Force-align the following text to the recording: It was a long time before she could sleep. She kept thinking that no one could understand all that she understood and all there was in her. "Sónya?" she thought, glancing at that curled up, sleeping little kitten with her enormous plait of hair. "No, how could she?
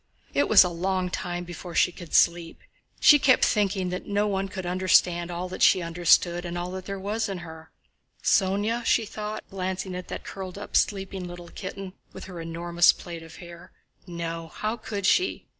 It 0.33 0.49
was 0.49 0.63
a 0.63 0.69
long 0.69 1.11
time 1.11 1.43
before 1.43 1.75
she 1.75 1.91
could 1.91 2.15
sleep. 2.15 2.59
She 2.99 3.19
kept 3.19 3.45
thinking 3.45 3.89
that 3.89 4.07
no 4.07 4.27
one 4.27 4.47
could 4.49 4.65
understand 4.65 5.29
all 5.29 5.47
that 5.49 5.61
she 5.61 5.83
understood 5.83 6.43
and 6.43 6.57
all 6.57 6.71
there 6.71 6.97
was 6.99 7.29
in 7.29 7.37
her. 7.45 7.69
"Sónya?" 8.23 8.83
she 8.83 9.05
thought, 9.05 9.43
glancing 9.51 9.93
at 9.95 10.07
that 10.07 10.23
curled 10.23 10.57
up, 10.57 10.75
sleeping 10.75 11.27
little 11.27 11.49
kitten 11.49 11.93
with 12.13 12.23
her 12.23 12.41
enormous 12.41 12.91
plait 12.91 13.21
of 13.21 13.35
hair. 13.35 13.73
"No, 14.07 14.47
how 14.47 14.75
could 14.75 15.05
she? 15.05 15.45